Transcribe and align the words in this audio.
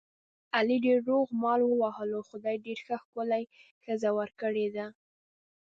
علي 0.57 0.77
ډېر 0.85 0.99
روغ 1.11 1.25
مال 1.41 1.61
ووهلو، 1.65 2.27
خدای 2.29 2.55
ډېره 2.65 2.81
ښه 2.85 2.95
ښکلې 3.03 3.43
ښځه 3.83 4.09
ور 4.17 4.29
کړې 4.41 4.67
ده. 4.75 4.85